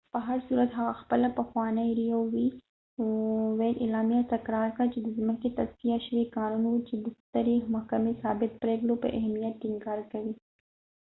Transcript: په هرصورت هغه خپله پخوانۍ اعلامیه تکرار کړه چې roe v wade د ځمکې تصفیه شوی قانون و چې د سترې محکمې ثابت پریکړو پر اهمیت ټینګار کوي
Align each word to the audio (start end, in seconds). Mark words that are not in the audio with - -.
په 0.13 0.19
هرصورت 0.27 0.69
هغه 0.79 0.93
خپله 1.01 1.27
پخوانۍ 1.37 1.89
اعلامیه 3.83 4.21
تکرار 4.33 4.69
کړه 4.75 4.87
چې 4.93 4.99
roe 4.99 5.03
v 5.03 5.05
wade 5.07 5.17
د 5.17 5.17
ځمکې 5.21 5.49
تصفیه 5.57 5.97
شوی 6.07 6.23
قانون 6.37 6.65
و 6.75 6.85
چې 6.87 6.95
د 6.99 7.05
سترې 7.21 7.55
محکمې 7.73 8.13
ثابت 8.21 8.51
پریکړو 8.63 8.93
پر 9.01 9.09
اهمیت 9.19 9.55
ټینګار 9.61 9.99
کوي 10.11 10.33